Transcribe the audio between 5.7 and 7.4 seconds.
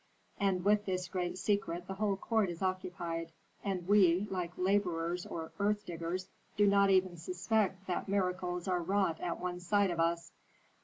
diggers, do not even